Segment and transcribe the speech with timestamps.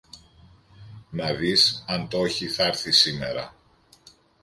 [1.11, 3.53] να δεις αν το ’χει να έρθει σήμερα